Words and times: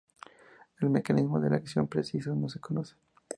El 0.79 0.89
mecanismo 0.89 1.39
de 1.39 1.55
acción 1.55 1.87
preciso 1.87 2.33
no 2.33 2.49
se 2.49 2.59
conoce. 2.59 2.95